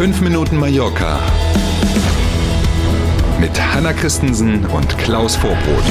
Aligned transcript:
5 0.00 0.22
Minuten 0.22 0.56
Mallorca 0.56 1.20
mit 3.38 3.50
Hanna 3.60 3.92
Christensen 3.92 4.64
und 4.64 4.96
Klaus 4.96 5.36
Vorbrot. 5.36 5.84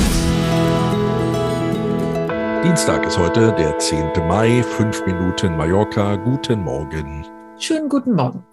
Dienstag 2.64 3.06
ist 3.06 3.20
heute 3.20 3.54
der 3.56 3.78
10. 3.78 4.14
Mai, 4.28 4.64
5 4.64 5.06
Minuten 5.06 5.56
Mallorca. 5.56 6.15
Guten 6.15 6.64
Morgen. 6.64 7.24
Schönen 7.60 7.87
guten 7.87 8.14
Morgen. 8.14 8.44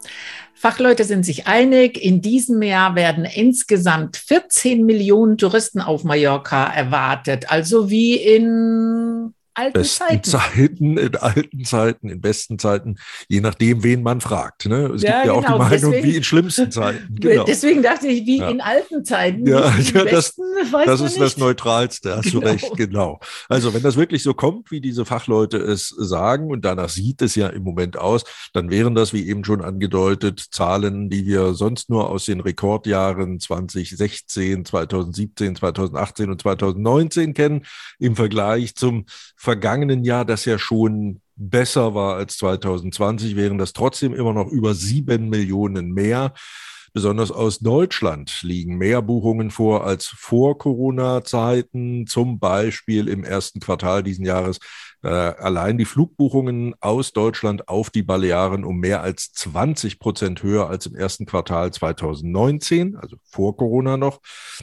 Fachleute 0.53 1.05
sind 1.05 1.25
sich 1.25 1.47
einig, 1.47 2.05
in 2.05 2.21
diesem 2.21 2.61
Jahr 2.61 2.95
werden 2.95 3.25
insgesamt 3.25 4.19
14 4.19 4.85
Millionen 4.85 5.39
Touristen 5.39 5.81
auf 5.81 6.05
Mallorca 6.05 6.67
erwartet, 6.67 7.51
also 7.51 7.89
wie 7.89 8.17
in 8.17 9.33
alten 9.57 9.73
besten 9.73 10.05
Zeiten. 10.07 10.31
Zeiten, 10.31 10.97
in 10.99 11.17
alten 11.17 11.65
Zeiten, 11.65 12.09
in 12.09 12.21
besten 12.21 12.59
Zeiten, 12.59 12.97
je 13.29 13.41
nachdem, 13.41 13.83
wen 13.83 14.03
man 14.03 14.21
fragt. 14.21 14.67
Ne? 14.67 14.93
Es 14.95 15.03
Ja, 15.03 15.13
gibt 15.15 15.27
ja 15.27 15.33
auch 15.33 15.41
die 15.41 15.47
genau, 15.47 15.59
Meinung, 15.59 15.71
deswegen- 15.91 16.07
wie 16.07 16.17
in 16.17 16.23
schlimmsten 16.25 16.71
Zeiten. 16.71 17.17
Genau. 17.21 17.45
Deswegen 17.45 17.83
dachte 17.83 18.07
ich, 18.09 18.27
wie 18.27 18.39
Ja. 18.39 18.49
in 18.51 18.61
alten 18.61 19.05
Zeiten. 19.05 19.47
Ja, 19.47 19.69
ja, 19.71 20.03
im 20.03 20.09
das- 20.11 20.37
Das 20.87 21.01
ist 21.01 21.15
das 21.19 21.37
nicht. 21.37 21.39
Neutralste, 21.39 22.17
hast 22.17 22.33
du 22.33 22.41
Genau. 22.41 22.53
recht, 22.53 22.77
genau. 22.77 23.21
Also 23.49 23.73
wenn 23.75 23.83
das 23.83 23.97
wirklich 23.97 24.23
so 24.23 24.35
kommt, 24.35 24.71
wie 24.71 24.81
diese 24.81 25.05
Fachleute 25.05 25.57
es 25.59 25.89
sagen, 25.89 26.51
und 26.51 26.65
danach 26.65 26.89
sieht 26.89 27.23
es 27.23 27.35
ja 27.35 27.49
im 27.49 27.63
Moment 27.63 27.99
aus, 27.99 28.25
dann 28.53 28.71
wären 28.71 28.95
das, 28.95 29.13
wie 29.13 29.29
eben 29.29 29.45
schon 29.45 29.63
angedeutet, 29.63 30.45
Zahlen, 30.51 31.09
die 31.11 31.27
wir 31.27 31.55
sonst 31.55 31.91
nur 31.91 32.11
aus 32.11 32.27
den 32.27 32.41
Rekordjahren 32.41 33.41
2016, 33.41 34.65
2017, 34.65 35.57
2018 35.57 36.31
und 36.31 36.41
2019 36.43 37.35
kennen, 37.35 37.65
im 37.99 38.17
Vergleich 38.17 38.75
zum 38.75 39.07
vergangenen 39.47 40.03
Jahr, 40.03 40.25
das 40.25 40.45
ja 40.45 40.59
schon 40.59 41.21
besser 41.37 41.95
war 41.95 42.17
als 42.17 42.37
2020, 42.39 43.37
wären 43.37 43.59
das 43.59 43.73
trotzdem 43.73 44.13
immer 44.13 44.33
noch 44.33 44.49
über 44.49 44.75
sieben 44.75 45.29
Millionen 45.29 45.93
mehr. 45.93 46.33
Besonders 46.97 47.31
aus 47.31 47.59
Deutschland 47.59 48.41
liegen 48.43 48.79
mehr 48.79 49.03
Buchungen 49.03 49.51
vor 49.51 49.85
als 49.85 50.07
vor 50.07 50.57
Corona-Zeiten, 50.57 52.07
zum 52.07 52.39
Beispiel 52.39 53.09
im 53.09 53.23
ersten 53.23 53.61
Quartal 53.61 54.03
diesen 54.03 54.25
Jahres. 54.25 54.61
Äh, 55.03 55.09
allein 55.09 55.77
die 55.77 55.85
Flugbuchungen 55.85 56.75
aus 56.81 57.13
Deutschland 57.13 57.69
auf 57.69 57.91
die 57.91 58.03
Balearen 58.03 58.65
um 58.65 58.79
mehr 58.79 59.03
als 59.03 59.31
20 59.35 59.99
Prozent 59.99 60.43
höher 60.43 60.71
als 60.71 60.87
im 60.87 60.97
ersten 60.97 61.27
Quartal 61.27 61.71
2019, 61.71 62.97
also 62.97 63.17
vor 63.23 63.59
Corona 63.59 63.99
noch. 63.99 64.21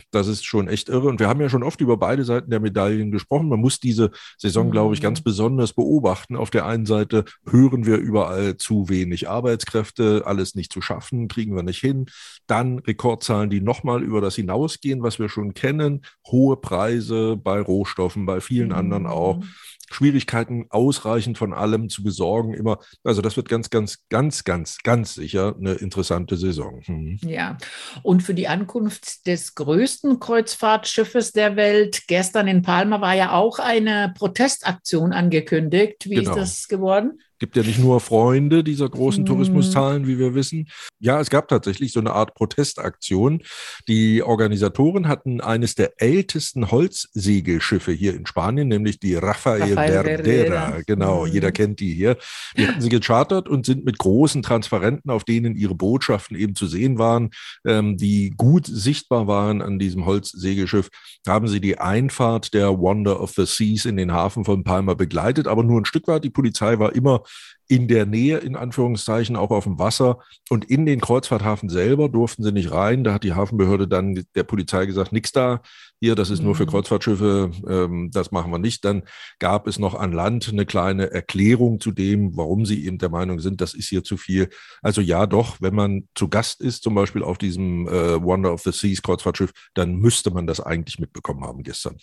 Das 0.10 0.26
ist 0.26 0.44
schon 0.44 0.68
echt 0.68 0.90
irre. 0.90 1.10
Und 1.10 1.20
wir 1.20 1.28
haben 1.28 1.40
ja 1.40 1.50
schon 1.50 1.62
oft 1.62 1.82
über 1.82 1.98
beide 1.98 2.26
Seiten 2.26 2.50
der 2.50 2.60
Medaillen 2.60 3.12
gesprochen. 3.12 3.48
Man 3.48 3.60
muss 3.60 3.80
diese 3.80 4.10
Saison, 4.40 4.72
glaube 4.72 4.96
ich, 4.96 5.02
Mhm. 5.02 5.04
ganz 5.04 5.22
besonders 5.22 5.74
beobachten. 5.74 6.36
Auf 6.36 6.50
der 6.50 6.66
einen 6.66 6.88
Seite 6.88 7.26
hören 7.48 7.86
wir 7.86 7.98
überall 7.98 8.58
zu 8.58 8.90
wenig 8.90 9.30
Arbeitskräfte, 9.30 10.24
alles 10.26 10.56
nicht 10.56 10.74
zu 10.74 10.82
schaffen, 10.82 11.28
kriegen 11.28 11.56
wir 11.56 11.64
nicht 11.64 11.80
hin. 11.80 12.08
Dann 12.48 12.80
Rekordzahlen, 12.80 13.50
die 13.50 13.62
nochmal 13.62 14.04
über 14.04 14.22
das 14.22 14.36
hinausgehen, 14.36 15.02
was 15.04 15.20
wir 15.20 15.30
schon 15.30 15.54
kennen. 15.54 16.02
Hohe 16.28 16.58
Preise 16.58 17.38
bei 17.38 17.60
Rohstoffen, 17.62 18.26
bei 18.26 18.42
vielen 18.42 18.72
anderen 18.72 19.08
auch. 19.08 19.44
Schwierigkeiten, 19.92 20.66
ausreichend 20.70 21.38
von 21.38 21.54
allem 21.54 21.88
zu 21.90 22.04
besorgen, 22.04 22.54
immer. 22.54 22.80
Also 23.04 23.22
das 23.22 23.38
wird 23.38 23.48
ganz, 23.48 23.70
ganz, 23.70 24.00
ganz, 24.10 24.44
ganz, 24.44 24.80
ganz 24.84 25.14
sicher 25.14 25.56
eine 25.58 25.74
interessante 25.74 26.36
Saison. 26.36 26.82
Hm. 26.86 27.20
Ja, 27.22 27.58
und 28.02 28.24
für 28.24 28.34
die 28.34 28.48
Ankunft 28.48 29.28
des 29.28 29.56
größten 29.56 30.20
Kreuzfahrtschiffes 30.20 31.32
der 31.32 31.56
Welt, 31.56 32.04
gestern 32.08 32.48
in 32.48 32.64
Palma 32.64 33.02
war 33.02 33.14
ja 33.14 33.34
auch 33.34 33.60
eine 33.60 34.14
Protestaktion 34.18 35.14
angekündigt. 35.14 36.10
Wie 36.10 36.16
Genau. 36.16 36.32
ist 36.32 36.38
das 36.38 36.68
geworden? 36.68 37.20
Gibt 37.44 37.58
ja 37.58 37.64
nicht 37.64 37.78
nur 37.80 38.00
Freunde 38.00 38.64
dieser 38.64 38.88
großen 38.88 39.24
Mhm. 39.24 39.28
Tourismuszahlen, 39.28 40.08
wie 40.08 40.18
wir 40.18 40.34
wissen. 40.34 40.70
Ja, 41.02 41.20
es 41.20 41.30
gab 41.30 41.50
tatsächlich 41.50 41.92
so 41.92 42.00
eine 42.00 42.14
Art 42.14 42.36
Protestaktion. 42.36 43.42
Die 43.90 44.24
Organisatoren 44.24 45.10
hatten 45.10 45.42
eines 45.42 45.76
der 45.76 45.92
ältesten 45.98 46.72
Holzsegelschiffe 46.72 47.92
hier 47.92 48.14
in 48.16 48.26
Spanien, 48.26 48.70
nämlich 48.70 48.98
die 48.98 49.16
Rafael, 49.16 49.74
Rafael 49.74 50.04
Verdera. 50.04 50.24
Verdera. 50.24 50.82
Genau, 50.88 51.26
Mhm. 51.26 51.34
jeder 51.34 51.52
kennt 51.52 51.82
die 51.82 51.94
hier. 51.94 52.16
Die 52.58 52.66
hatten 52.66 52.80
sie 52.80 52.88
gechartert 52.88 53.50
und 53.50 53.66
sind 53.66 53.84
mit 53.84 53.98
großen 53.98 54.42
Transparenten, 54.42 55.12
auf 55.12 55.26
denen 55.26 55.58
ihre 55.58 55.76
Botschaften 55.76 56.38
eben 56.38 56.56
zu 56.56 56.66
sehen 56.66 56.98
waren, 56.98 57.32
ähm, 57.68 57.98
die 57.98 58.30
gut 58.38 58.68
sichtbar 58.68 59.28
waren 59.28 59.62
an 59.62 59.80
diesem 59.80 60.06
Holzsegelschiff, 60.06 60.88
haben 61.28 61.50
sie 61.50 61.60
die 61.60 61.78
Einfahrt 61.78 62.54
der 62.54 62.80
Wonder 62.80 63.20
of 63.20 63.32
the 63.36 63.46
Seas 63.46 63.84
in 63.84 63.98
den 63.98 64.14
Hafen 64.14 64.46
von 64.46 64.64
Palma 64.64 64.94
begleitet, 64.94 65.46
aber 65.48 65.64
nur 65.64 65.82
ein 65.82 65.86
Stück 65.86 66.08
weit. 66.08 66.24
Die 66.24 66.30
Polizei 66.30 66.80
war 66.80 66.96
immer 66.96 67.22
in 67.68 67.88
der 67.88 68.06
Nähe, 68.06 68.38
in 68.40 68.56
Anführungszeichen, 68.56 69.36
auch 69.36 69.52
auf 69.52 69.64
dem 69.64 69.80
Wasser. 69.80 70.20
Und 70.50 70.66
in 70.66 70.86
den 70.86 71.00
Kreuzfahrthafen 71.02 71.70
selber 71.70 72.10
durften 72.10 72.44
sie 72.44 72.52
nicht 72.52 72.72
rein. 72.72 73.04
Da 73.04 73.14
hat 73.14 73.24
die 73.24 73.34
Hafenbehörde 73.34 73.88
dann 73.88 74.24
der 74.36 74.44
Polizei 74.44 74.86
gesagt, 74.86 75.12
nix 75.12 75.32
da. 75.32 75.62
Hier, 76.00 76.16
das 76.16 76.30
ist 76.30 76.44
nur 76.44 76.56
für 76.56 76.66
Mhm. 76.66 76.70
Kreuzfahrtschiffe, 76.70 77.52
ähm, 77.68 78.12
das 78.12 78.32
machen 78.32 78.52
wir 78.52 78.60
nicht. 78.60 78.84
Dann 78.84 79.04
gab 79.40 79.68
es 79.68 79.80
noch 79.80 79.96
an 79.96 80.12
Land 80.12 80.50
eine 80.50 80.66
kleine 80.66 81.12
Erklärung 81.12 81.80
zu 81.80 81.92
dem, 81.92 82.36
warum 82.36 82.66
sie 82.66 82.86
eben 82.86 82.98
der 82.98 83.10
Meinung 83.10 83.40
sind, 83.40 83.62
das 83.62 83.74
ist 83.74 83.88
hier 83.88 84.04
zu 84.04 84.18
viel. 84.18 84.50
Also 84.82 85.00
ja, 85.00 85.26
doch, 85.26 85.62
wenn 85.62 85.74
man 85.74 86.10
zu 86.16 86.28
Gast 86.28 86.60
ist, 86.60 86.84
zum 86.84 86.94
Beispiel 86.94 87.24
auf 87.24 87.38
diesem 87.38 87.88
äh, 87.88 88.22
Wonder 88.22 88.54
of 88.54 88.62
the 88.62 88.72
Seas 88.72 89.02
Kreuzfahrtschiff, 89.02 89.54
dann 89.74 89.96
müsste 89.96 90.32
man 90.32 90.46
das 90.46 90.60
eigentlich 90.60 91.00
mitbekommen 91.00 91.46
haben 91.46 91.64
gestern. 91.64 91.98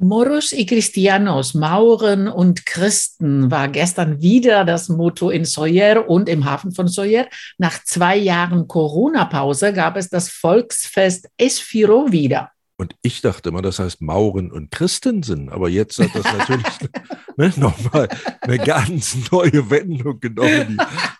Moros 0.00 0.52
y 0.52 0.64
Cristianos, 0.64 1.54
Mauren 1.54 2.28
und 2.28 2.64
Christen, 2.66 3.50
war 3.50 3.66
gestern 3.66 4.22
wieder 4.22 4.64
das 4.64 4.88
Motto 4.88 5.28
in 5.30 5.44
Soller 5.44 6.08
und 6.08 6.28
im 6.28 6.44
Hafen 6.44 6.70
von 6.70 6.86
Soller. 6.86 7.26
Nach 7.58 7.82
zwei 7.82 8.16
Jahren 8.16 8.68
Corona-Pause 8.68 9.72
gab 9.72 9.96
es 9.96 10.08
das 10.08 10.28
Volksfest 10.28 11.28
Esfiro 11.36 12.12
wieder. 12.12 12.52
Und 12.76 12.94
ich 13.02 13.22
dachte 13.22 13.48
immer, 13.48 13.60
das 13.60 13.80
heißt 13.80 14.00
Mauren 14.00 14.52
und 14.52 14.70
Christensen. 14.70 15.48
Aber 15.48 15.68
jetzt 15.68 15.98
hat 15.98 16.14
das 16.14 16.24
natürlich 16.24 16.66
ne, 17.36 17.52
nochmal 17.56 18.08
eine 18.40 18.58
ganz 18.58 19.16
neue 19.32 19.68
Wendung 19.68 20.20
genommen. 20.20 20.78
Die, 20.78 21.17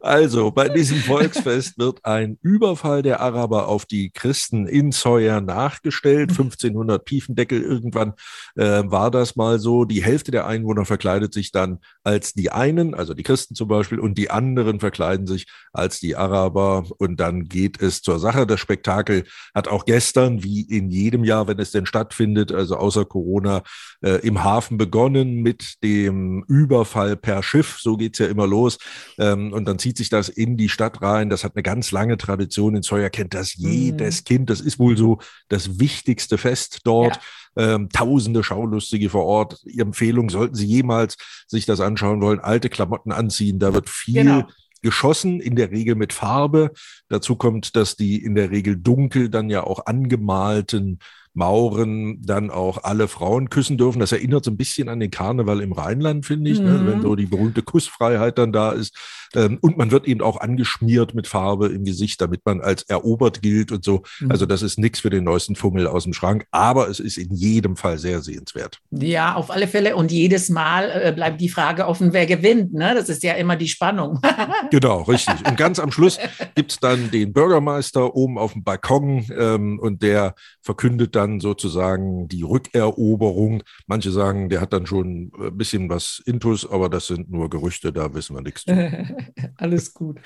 also, 0.00 0.50
bei 0.50 0.68
diesem 0.68 0.98
Volksfest 0.98 1.78
wird 1.78 2.04
ein 2.04 2.38
Überfall 2.42 3.02
der 3.02 3.20
Araber 3.20 3.68
auf 3.68 3.86
die 3.86 4.10
Christen 4.10 4.66
in 4.66 4.92
Sawyer 4.92 5.40
nachgestellt. 5.40 6.30
1500 6.30 7.04
Piefendeckel 7.04 7.62
irgendwann 7.62 8.14
äh, 8.56 8.82
war 8.84 9.10
das 9.10 9.36
mal 9.36 9.58
so. 9.58 9.84
Die 9.84 10.02
Hälfte 10.02 10.30
der 10.30 10.46
Einwohner 10.46 10.84
verkleidet 10.84 11.32
sich 11.34 11.52
dann 11.52 11.78
als 12.04 12.32
die 12.32 12.50
einen, 12.50 12.94
also 12.94 13.14
die 13.14 13.22
Christen 13.22 13.54
zum 13.54 13.68
Beispiel, 13.68 13.98
und 13.98 14.18
die 14.18 14.30
anderen 14.30 14.80
verkleiden 14.80 15.26
sich 15.26 15.46
als 15.72 16.00
die 16.00 16.16
Araber. 16.16 16.84
Und 16.98 17.20
dann 17.20 17.44
geht 17.44 17.80
es 17.80 18.02
zur 18.02 18.18
Sache. 18.18 18.46
Das 18.46 18.60
Spektakel 18.60 19.24
hat 19.54 19.68
auch 19.68 19.84
gestern, 19.84 20.42
wie 20.42 20.62
in 20.62 20.90
jedem 20.90 21.24
Jahr, 21.24 21.48
wenn 21.48 21.58
es 21.58 21.70
denn 21.70 21.86
stattfindet, 21.86 22.52
also 22.52 22.76
außer 22.76 23.04
Corona, 23.04 23.62
äh, 24.02 24.26
im 24.26 24.42
Hafen 24.44 24.78
begonnen 24.78 25.42
mit 25.42 25.82
dem 25.82 26.44
Überfall 26.48 27.16
per 27.16 27.42
Schiff. 27.42 27.78
So 27.80 27.96
geht's 27.96 28.18
ja 28.18 28.26
immer 28.26 28.46
los. 28.46 28.78
Ähm, 29.18 29.52
und 29.52 29.66
dann 29.66 29.78
zieht 29.78 29.96
sich 29.96 30.08
das 30.08 30.28
in 30.28 30.56
die 30.56 30.68
Stadt 30.68 31.02
rein. 31.02 31.30
Das 31.30 31.44
hat 31.44 31.56
eine 31.56 31.62
ganz 31.62 31.90
lange 31.92 32.16
Tradition. 32.16 32.76
In 32.76 32.82
Sawyer 32.82 33.10
kennt 33.10 33.34
das 33.34 33.54
jedes 33.54 34.24
Kind. 34.24 34.50
Das 34.50 34.60
ist 34.60 34.78
wohl 34.78 34.96
so 34.96 35.18
das 35.48 35.78
wichtigste 35.78 36.38
Fest 36.38 36.80
dort. 36.84 37.20
Ähm, 37.54 37.88
tausende 37.90 38.42
Schaulustige 38.42 39.10
vor 39.10 39.24
Ort. 39.26 39.60
Die 39.64 39.78
Empfehlung, 39.80 40.30
sollten 40.30 40.54
Sie 40.54 40.66
jemals 40.66 41.16
sich 41.46 41.66
das 41.66 41.80
anschauen 41.80 42.22
wollen, 42.22 42.40
alte 42.40 42.70
Klamotten 42.70 43.12
anziehen. 43.12 43.58
Da 43.58 43.74
wird 43.74 43.90
viel 43.90 44.14
Genau. 44.14 44.48
geschossen, 44.80 45.40
in 45.40 45.54
der 45.54 45.70
Regel 45.70 45.94
mit 45.94 46.12
Farbe. 46.12 46.72
Dazu 47.08 47.36
kommt, 47.36 47.76
dass 47.76 47.94
die 47.96 48.22
in 48.24 48.34
der 48.34 48.50
Regel 48.50 48.76
dunkel 48.76 49.28
dann 49.28 49.50
ja 49.50 49.64
auch 49.64 49.84
angemalten 49.86 50.98
Mauren 51.34 52.20
dann 52.22 52.50
auch 52.50 52.84
alle 52.84 53.08
Frauen 53.08 53.50
küssen 53.50 53.78
dürfen. 53.78 54.00
Das 54.00 54.12
erinnert 54.12 54.44
so 54.44 54.50
ein 54.50 54.56
bisschen 54.56 54.88
an 54.88 55.00
den 55.00 55.10
Karneval 55.10 55.60
im 55.60 55.72
Rheinland, 55.72 56.26
finde 56.26 56.50
ich, 56.50 56.60
ne? 56.60 56.72
Mhm. 56.72 56.86
wenn 56.86 57.02
so 57.02 57.14
die 57.16 57.26
berühmte 57.26 57.62
Kussfreiheit 57.62 58.38
dann 58.38 58.52
da 58.52 58.72
ist. 58.72 58.94
Ähm, 59.34 59.58
und 59.60 59.78
man 59.78 59.90
wird 59.90 60.06
eben 60.06 60.20
auch 60.20 60.40
angeschmiert 60.40 61.14
mit 61.14 61.26
Farbe 61.26 61.68
im 61.68 61.84
Gesicht, 61.84 62.20
damit 62.20 62.42
man 62.44 62.60
als 62.60 62.82
erobert 62.82 63.42
gilt 63.42 63.72
und 63.72 63.84
so. 63.84 64.02
Mhm. 64.20 64.30
Also 64.30 64.46
das 64.46 64.62
ist 64.62 64.78
nichts 64.78 65.00
für 65.00 65.10
den 65.10 65.24
neuesten 65.24 65.56
Fummel 65.56 65.86
aus 65.86 66.04
dem 66.04 66.12
Schrank, 66.12 66.46
aber 66.50 66.88
es 66.88 67.00
ist 67.00 67.16
in 67.16 67.34
jedem 67.34 67.76
Fall 67.76 67.98
sehr 67.98 68.20
sehenswert. 68.20 68.78
Ja, 68.90 69.34
auf 69.34 69.50
alle 69.50 69.68
Fälle. 69.68 69.96
Und 69.96 70.12
jedes 70.12 70.48
Mal 70.48 70.90
äh, 70.90 71.12
bleibt 71.12 71.40
die 71.40 71.48
Frage 71.48 71.86
offen, 71.86 72.12
wer 72.12 72.26
gewinnt. 72.26 72.74
Ne? 72.74 72.94
Das 72.94 73.08
ist 73.08 73.22
ja 73.22 73.34
immer 73.34 73.56
die 73.56 73.68
Spannung. 73.68 74.20
Genau, 74.70 75.02
richtig. 75.02 75.46
Und 75.46 75.56
ganz 75.56 75.78
am 75.78 75.92
Schluss 75.92 76.18
gibt's 76.54 76.78
dann 76.78 77.10
den 77.10 77.32
Bürgermeister 77.32 78.14
oben 78.14 78.38
auf 78.38 78.52
dem 78.52 78.64
Balkon 78.64 79.26
ähm, 79.36 79.78
und 79.78 80.02
der 80.02 80.34
verkündet 80.62 81.14
dann 81.14 81.21
sozusagen 81.40 82.28
die 82.28 82.42
Rückeroberung. 82.42 83.62
Manche 83.86 84.10
sagen, 84.10 84.48
der 84.48 84.60
hat 84.60 84.72
dann 84.72 84.86
schon 84.86 85.32
ein 85.38 85.56
bisschen 85.56 85.88
was 85.88 86.22
Intus, 86.26 86.68
aber 86.68 86.88
das 86.88 87.06
sind 87.06 87.30
nur 87.30 87.50
Gerüchte, 87.50 87.92
da 87.92 88.14
wissen 88.14 88.36
wir 88.36 88.42
nichts. 88.42 88.64
Alles 89.56 89.94
gut. 89.94 90.20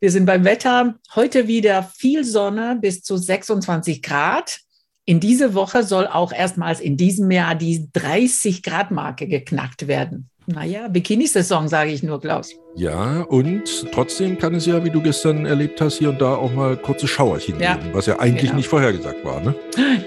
Wir 0.00 0.10
sind 0.10 0.26
beim 0.26 0.44
Wetter. 0.44 0.96
Heute 1.14 1.46
wieder 1.46 1.82
viel 1.84 2.24
Sonne 2.24 2.78
bis 2.80 3.02
zu 3.02 3.16
26 3.16 4.02
Grad. 4.02 4.58
In 5.04 5.18
diese 5.18 5.54
Woche 5.54 5.82
soll 5.82 6.06
auch 6.06 6.32
erstmals 6.32 6.78
in 6.80 6.96
diesem 6.96 7.30
Jahr 7.32 7.56
die 7.56 7.88
30 7.92 8.62
Grad 8.62 8.92
Marke 8.92 9.26
geknackt 9.26 9.88
werden. 9.88 10.28
Naja, 10.46 10.88
Bikini-Saison, 10.88 11.68
sage 11.68 11.90
ich 11.90 12.02
nur, 12.02 12.20
Klaus. 12.20 12.50
Ja, 12.74 13.22
und 13.22 13.62
trotzdem 13.92 14.38
kann 14.38 14.54
es 14.54 14.66
ja, 14.66 14.84
wie 14.84 14.90
du 14.90 15.00
gestern 15.00 15.46
erlebt 15.46 15.80
hast, 15.80 15.98
hier 15.98 16.08
und 16.10 16.20
da 16.20 16.34
auch 16.34 16.52
mal 16.52 16.76
kurze 16.76 17.06
Schauerchen 17.06 17.60
Ja, 17.60 17.74
geben, 17.76 17.90
was 17.92 18.06
ja 18.06 18.18
eigentlich 18.18 18.42
genau. 18.44 18.56
nicht 18.56 18.68
vorhergesagt 18.68 19.24
war. 19.24 19.40
Ne? 19.40 19.54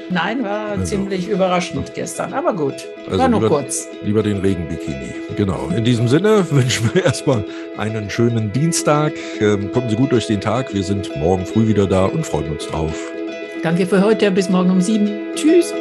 Nein, 0.09 0.43
war 0.43 0.71
Also. 0.71 0.83
ziemlich 0.83 1.29
überraschend 1.29 1.93
gestern, 1.93 2.33
aber 2.33 2.53
gut. 2.53 2.73
Also 3.05 3.17
war 3.17 3.29
nur 3.29 3.41
lieber- 3.41 3.61
kurz. 3.61 3.87
Lieber 4.03 4.23
den 4.23 4.37
Regenbikini. 4.37 5.13
Genau. 5.37 5.69
In 5.75 5.83
diesem 5.85 6.07
Sinne 6.09 6.45
wünschen 6.51 6.89
wir 6.93 7.05
erstmal 7.05 7.45
einen 7.77 8.09
schönen 8.09 8.51
Dienstag. 8.51 9.13
Ähm, 9.39 9.71
kommen 9.71 9.89
Sie 9.89 9.95
gut 9.95 10.11
durch 10.11 10.27
den 10.27 10.41
Tag. 10.41 10.73
Wir 10.73 10.83
sind 10.83 11.15
morgen 11.17 11.45
früh 11.45 11.67
wieder 11.67 11.85
da 11.87 12.05
und 12.05 12.25
freuen 12.25 12.51
uns 12.51 12.67
drauf. 12.67 12.93
Danke 13.63 13.85
für 13.85 14.01
heute. 14.03 14.31
Bis 14.31 14.49
morgen 14.49 14.71
um 14.71 14.81
sieben. 14.81 15.09
Tschüss. 15.35 15.73